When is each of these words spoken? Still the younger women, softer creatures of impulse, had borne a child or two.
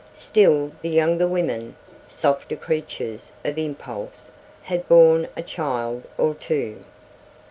Still 0.13 0.71
the 0.81 0.89
younger 0.89 1.27
women, 1.27 1.75
softer 2.07 2.55
creatures 2.55 3.33
of 3.45 3.59
impulse, 3.59 4.31
had 4.63 4.87
borne 4.89 5.27
a 5.37 5.43
child 5.43 6.05
or 6.17 6.33
two. 6.33 6.83